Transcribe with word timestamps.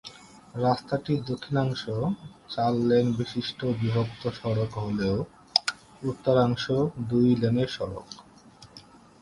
রাস্তাটির 0.55 1.19
দক্ষিণাংশ 1.23 1.81
চার-লেন 2.49 3.05
বিশিষ্ট 3.13 3.59
বিভক্ত 3.79 4.23
সড়ক 4.39 4.71
হলেও 4.77 5.17
উত্তরাংশ 6.01 6.63
দুই-লেনের 7.09 7.69
সড়ক। 7.69 8.07